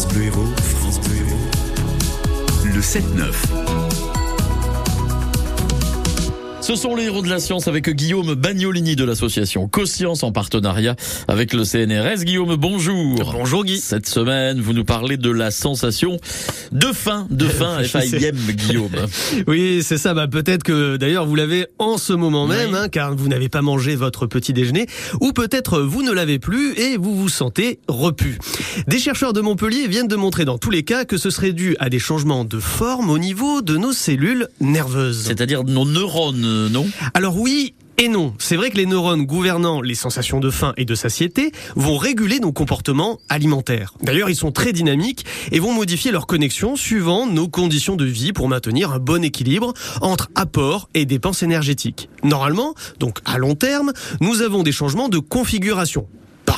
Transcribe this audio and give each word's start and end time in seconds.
France 0.00 0.14
Bleu 0.14 0.24
Héros, 0.24 0.46
France 0.78 0.98
Bleu 1.00 1.16
Héros, 1.18 1.36
le 2.64 2.80
7-9. 2.80 3.79
Ce 6.70 6.76
sont 6.76 6.94
les 6.94 7.06
héros 7.06 7.20
de 7.20 7.28
la 7.28 7.40
science 7.40 7.66
avec 7.66 7.90
Guillaume 7.90 8.36
Bagnolini 8.36 8.94
de 8.94 9.02
l'association 9.02 9.66
CoScience 9.66 10.22
en 10.22 10.30
partenariat 10.30 10.94
avec 11.26 11.52
le 11.52 11.64
CNRS. 11.64 12.22
Guillaume, 12.22 12.54
bonjour. 12.54 13.32
Bonjour 13.32 13.64
Guy. 13.64 13.80
Cette 13.80 14.08
semaine, 14.08 14.60
vous 14.60 14.72
nous 14.72 14.84
parlez 14.84 15.16
de 15.16 15.30
la 15.32 15.50
sensation 15.50 16.18
de 16.70 16.86
faim, 16.92 17.26
de 17.28 17.44
faim, 17.48 17.82
F-A-I-M, 17.82 18.36
Guillaume. 18.52 18.92
Oui, 19.48 19.82
c'est 19.82 19.98
ça. 19.98 20.14
Bah, 20.14 20.28
peut-être 20.28 20.62
que 20.62 20.96
d'ailleurs 20.96 21.26
vous 21.26 21.34
l'avez 21.34 21.66
en 21.80 21.98
ce 21.98 22.12
moment 22.12 22.46
même, 22.46 22.76
hein, 22.76 22.88
car 22.88 23.16
vous 23.16 23.26
n'avez 23.26 23.48
pas 23.48 23.62
mangé 23.62 23.96
votre 23.96 24.28
petit 24.28 24.52
déjeuner, 24.52 24.86
ou 25.20 25.32
peut-être 25.32 25.80
vous 25.80 26.04
ne 26.04 26.12
l'avez 26.12 26.38
plus 26.38 26.78
et 26.78 26.96
vous 26.96 27.16
vous 27.16 27.28
sentez 27.28 27.80
repu. 27.88 28.38
Des 28.86 29.00
chercheurs 29.00 29.32
de 29.32 29.40
Montpellier 29.40 29.88
viennent 29.88 30.06
de 30.06 30.14
montrer 30.14 30.44
dans 30.44 30.56
tous 30.58 30.70
les 30.70 30.84
cas 30.84 31.04
que 31.04 31.16
ce 31.16 31.30
serait 31.30 31.52
dû 31.52 31.74
à 31.80 31.88
des 31.90 31.98
changements 31.98 32.44
de 32.44 32.60
forme 32.60 33.10
au 33.10 33.18
niveau 33.18 33.60
de 33.60 33.76
nos 33.76 33.92
cellules 33.92 34.46
nerveuses. 34.60 35.24
C'est-à-dire 35.26 35.64
nos 35.64 35.84
neurones 35.84 36.59
non? 36.68 36.86
Alors 37.14 37.38
oui, 37.38 37.74
et 38.02 38.08
non, 38.08 38.32
c'est 38.38 38.56
vrai 38.56 38.70
que 38.70 38.78
les 38.78 38.86
neurones 38.86 39.26
gouvernant 39.26 39.82
les 39.82 39.94
sensations 39.94 40.40
de 40.40 40.48
faim 40.48 40.72
et 40.78 40.86
de 40.86 40.94
satiété 40.94 41.52
vont 41.76 41.98
réguler 41.98 42.40
nos 42.40 42.50
comportements 42.50 43.18
alimentaires. 43.28 43.92
D'ailleurs, 44.00 44.30
ils 44.30 44.36
sont 44.36 44.52
très 44.52 44.72
dynamiques 44.72 45.26
et 45.52 45.58
vont 45.58 45.74
modifier 45.74 46.10
leurs 46.10 46.26
connexions 46.26 46.76
suivant 46.76 47.26
nos 47.26 47.46
conditions 47.46 47.96
de 47.96 48.06
vie 48.06 48.32
pour 48.32 48.48
maintenir 48.48 48.92
un 48.92 48.98
bon 48.98 49.22
équilibre 49.22 49.74
entre 50.00 50.30
apport 50.34 50.88
et 50.94 51.04
dépenses 51.04 51.42
énergétiques. 51.42 52.08
Normalement, 52.24 52.74
donc 52.98 53.18
à 53.26 53.36
long 53.36 53.54
terme, 53.54 53.92
nous 54.22 54.40
avons 54.40 54.62
des 54.62 54.72
changements 54.72 55.10
de 55.10 55.18
configuration. 55.18 56.06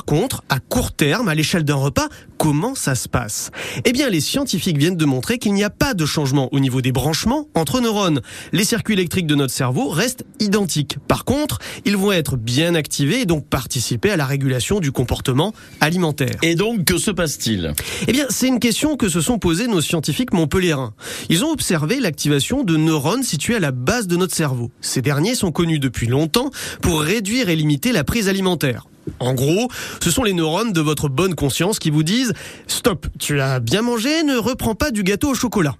Par 0.00 0.06
contre, 0.06 0.42
à 0.48 0.60
court 0.60 0.92
terme, 0.92 1.28
à 1.28 1.34
l'échelle 1.34 1.62
d'un 1.62 1.74
repas, 1.74 2.08
comment 2.38 2.74
ça 2.74 2.94
se 2.94 3.06
passe? 3.06 3.50
Eh 3.84 3.92
bien, 3.92 4.08
les 4.08 4.22
scientifiques 4.22 4.78
viennent 4.78 4.96
de 4.96 5.04
montrer 5.04 5.36
qu'il 5.36 5.52
n'y 5.52 5.62
a 5.62 5.68
pas 5.68 5.92
de 5.92 6.06
changement 6.06 6.48
au 6.52 6.58
niveau 6.58 6.80
des 6.80 6.90
branchements 6.90 7.48
entre 7.54 7.82
neurones. 7.82 8.22
Les 8.52 8.64
circuits 8.64 8.94
électriques 8.94 9.26
de 9.26 9.34
notre 9.34 9.52
cerveau 9.52 9.90
restent 9.90 10.24
identiques. 10.40 10.96
Par 11.06 11.26
contre, 11.26 11.58
ils 11.84 11.98
vont 11.98 12.12
être 12.12 12.38
bien 12.38 12.74
activés 12.74 13.20
et 13.20 13.26
donc 13.26 13.46
participer 13.46 14.10
à 14.10 14.16
la 14.16 14.24
régulation 14.24 14.80
du 14.80 14.90
comportement 14.90 15.52
alimentaire. 15.82 16.36
Et 16.40 16.54
donc, 16.54 16.86
que 16.86 16.96
se 16.96 17.10
passe-t-il? 17.10 17.74
Eh 18.08 18.12
bien, 18.12 18.24
c'est 18.30 18.48
une 18.48 18.58
question 18.58 18.96
que 18.96 19.10
se 19.10 19.20
sont 19.20 19.38
posées 19.38 19.66
nos 19.66 19.82
scientifiques 19.82 20.32
montpelliérains. 20.32 20.94
Ils 21.28 21.44
ont 21.44 21.50
observé 21.50 22.00
l'activation 22.00 22.64
de 22.64 22.78
neurones 22.78 23.22
situés 23.22 23.56
à 23.56 23.60
la 23.60 23.70
base 23.70 24.06
de 24.06 24.16
notre 24.16 24.34
cerveau. 24.34 24.70
Ces 24.80 25.02
derniers 25.02 25.34
sont 25.34 25.52
connus 25.52 25.78
depuis 25.78 26.06
longtemps 26.06 26.50
pour 26.80 27.02
réduire 27.02 27.50
et 27.50 27.56
limiter 27.56 27.92
la 27.92 28.02
prise 28.02 28.30
alimentaire. 28.30 28.86
En 29.18 29.34
gros, 29.34 29.68
ce 30.02 30.10
sont 30.10 30.22
les 30.22 30.32
neurones 30.32 30.72
de 30.72 30.80
votre 30.80 31.08
bonne 31.08 31.34
conscience 31.34 31.78
qui 31.78 31.90
vous 31.90 32.02
disent 32.02 32.32
Stop, 32.66 33.06
tu 33.18 33.40
as 33.40 33.60
bien 33.60 33.82
mangé, 33.82 34.22
ne 34.22 34.36
reprends 34.36 34.74
pas 34.74 34.90
du 34.90 35.02
gâteau 35.02 35.30
au 35.30 35.34
chocolat. 35.34 35.76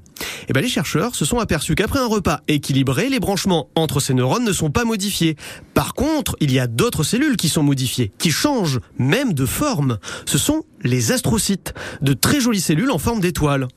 Eh 0.48 0.52
ben, 0.52 0.60
les 0.60 0.68
chercheurs 0.68 1.14
se 1.14 1.24
sont 1.24 1.38
aperçus 1.38 1.74
qu'après 1.74 1.98
un 1.98 2.06
repas 2.06 2.40
équilibré, 2.48 3.08
les 3.08 3.20
branchements 3.20 3.68
entre 3.74 4.00
ces 4.00 4.14
neurones 4.14 4.44
ne 4.44 4.52
sont 4.52 4.70
pas 4.70 4.84
modifiés. 4.84 5.36
Par 5.74 5.94
contre, 5.94 6.36
il 6.40 6.52
y 6.52 6.58
a 6.58 6.66
d'autres 6.66 7.02
cellules 7.02 7.36
qui 7.36 7.48
sont 7.48 7.62
modifiées, 7.62 8.12
qui 8.18 8.30
changent 8.30 8.80
même 8.98 9.32
de 9.32 9.46
forme. 9.46 9.98
Ce 10.26 10.38
sont 10.38 10.64
les 10.82 11.12
astrocytes, 11.12 11.74
de 12.00 12.12
très 12.12 12.40
jolies 12.40 12.60
cellules 12.60 12.90
en 12.90 12.98
forme 12.98 13.20
d'étoile. 13.20 13.68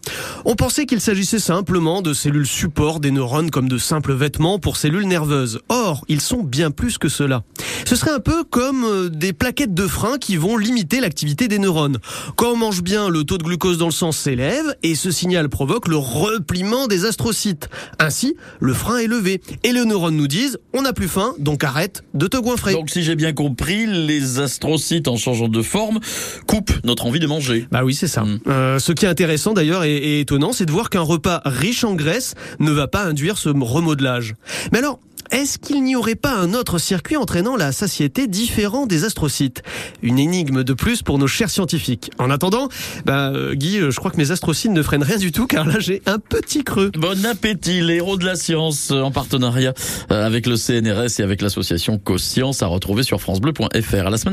On 0.45 0.55
pensait 0.55 0.85
qu'il 0.85 1.01
s'agissait 1.01 1.39
simplement 1.39 2.01
de 2.01 2.13
cellules 2.13 2.47
support 2.47 2.99
des 2.99 3.11
neurones 3.11 3.51
comme 3.51 3.67
de 3.67 3.77
simples 3.77 4.13
vêtements 4.13 4.59
pour 4.59 4.77
cellules 4.77 5.07
nerveuses. 5.07 5.59
Or, 5.69 6.05
ils 6.07 6.21
sont 6.21 6.43
bien 6.43 6.71
plus 6.71 6.97
que 6.97 7.09
cela. 7.09 7.43
Ce 7.85 7.95
serait 7.95 8.11
un 8.11 8.19
peu 8.19 8.43
comme 8.43 8.85
euh, 8.85 9.09
des 9.09 9.33
plaquettes 9.33 9.73
de 9.73 9.87
frein 9.87 10.17
qui 10.17 10.37
vont 10.37 10.57
limiter 10.57 11.01
l'activité 11.01 11.47
des 11.47 11.59
neurones. 11.59 11.99
Quand 12.37 12.51
on 12.51 12.57
mange 12.57 12.81
bien, 12.81 13.09
le 13.09 13.23
taux 13.23 13.37
de 13.37 13.43
glucose 13.43 13.77
dans 13.77 13.87
le 13.87 13.91
sang 13.91 14.11
s'élève 14.11 14.75
et 14.83 14.95
ce 14.95 15.11
signal 15.11 15.49
provoque 15.49 15.87
le 15.87 15.97
repliement 16.43 16.87
des 16.87 17.05
astrocytes. 17.05 17.69
Ainsi, 17.99 18.35
le 18.59 18.73
frein 18.73 18.97
est 18.97 19.07
levé 19.07 19.39
et 19.63 19.71
les 19.71 19.85
neurones 19.85 20.17
nous 20.17 20.27
disent 20.27 20.59
on 20.73 20.81
n'a 20.81 20.91
plus 20.91 21.07
faim, 21.07 21.33
donc 21.39 21.63
arrête 21.63 22.03
de 22.13 22.27
te 22.27 22.35
goinfrer. 22.35 22.73
Donc 22.73 22.89
si 22.89 23.01
j'ai 23.01 23.15
bien 23.15 23.31
compris, 23.31 23.85
les 23.87 24.39
astrocytes 24.39 25.07
en 25.07 25.15
changeant 25.15 25.47
de 25.47 25.61
forme 25.61 26.01
coupent 26.45 26.73
notre 26.83 27.05
envie 27.05 27.21
de 27.21 27.27
manger. 27.27 27.65
Bah 27.71 27.85
oui, 27.85 27.95
c'est 27.95 28.09
ça. 28.09 28.23
Mm. 28.23 28.39
Euh, 28.47 28.79
ce 28.79 28.91
qui 28.91 29.05
est 29.05 29.07
intéressant 29.07 29.53
d'ailleurs 29.53 29.85
et, 29.85 29.95
et 29.95 30.19
étonnant, 30.19 30.51
c'est 30.51 30.65
de 30.65 30.71
voir 30.71 30.89
qu'un 30.89 30.99
repas 30.99 31.41
riche 31.45 31.85
en 31.85 31.95
graisse 31.95 32.35
ne 32.59 32.71
va 32.71 32.89
pas 32.89 33.05
induire 33.05 33.37
ce 33.37 33.47
remodelage. 33.47 34.35
Mais 34.73 34.79
alors, 34.79 34.99
est-ce 35.33 35.57
qu'il 35.57 35.83
n'y 35.83 35.95
aurait 35.95 36.13
pas 36.13 36.35
un 36.35 36.53
autre 36.53 36.77
circuit 36.77 37.17
entraînant 37.17 37.55
la 37.55 37.71
satiété 37.71 38.27
différent 38.27 38.85
des 38.85 39.03
astrocytes 39.03 39.63
Une 40.03 40.19
énigme 40.19 40.63
de 40.63 40.73
plus 40.73 41.01
pour 41.01 41.17
nos 41.17 41.25
chers 41.25 41.49
scientifiques. 41.49 42.11
En 42.19 42.29
attendant, 42.29 42.69
bah, 43.05 43.31
euh, 43.33 43.55
Guy, 43.55 43.79
euh, 43.79 43.89
je 43.89 43.97
crois 43.97 44.11
que 44.11 44.17
mes 44.17 44.29
astrocytes 44.29 44.71
ne 44.71 44.83
freinent 44.83 45.01
rien 45.01 45.17
du 45.17 45.31
tout 45.31 45.47
car 45.47 45.65
là 45.65 45.79
j'ai 45.79 46.03
un 46.05 46.19
petit 46.19 46.63
creux. 46.63 46.91
Bon 46.95 47.25
appétit, 47.25 47.81
les 47.81 47.95
héros 47.95 48.15
de 48.17 48.25
la 48.25 48.35
science 48.35 48.91
en 48.91 49.09
partenariat 49.09 49.73
avec 50.09 50.45
le 50.45 50.55
CNRS 50.55 51.19
et 51.19 51.23
avec 51.23 51.41
l'association 51.41 51.97
CoScience 51.97 52.61
à 52.61 52.67
retrouver 52.67 53.01
sur 53.01 53.19
francebleu.fr. 53.19 54.05
À 54.05 54.09
la 54.11 54.17
semaine 54.17 54.31